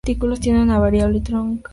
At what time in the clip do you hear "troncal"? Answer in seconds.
1.21-1.63